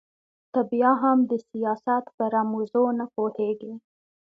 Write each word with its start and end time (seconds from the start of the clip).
ته 0.51 0.59
بيا 0.71 0.91
هم 1.03 1.19
د 1.31 1.33
سياست 1.49 2.03
په 2.15 2.23
رموزو 2.33 2.83
نه 2.99 3.05
پوهېږې. 3.15 3.73